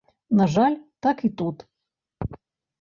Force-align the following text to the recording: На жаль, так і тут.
На 0.39 0.47
жаль, 0.53 0.77
так 1.07 1.23
і 1.29 1.33
тут. 1.43 1.57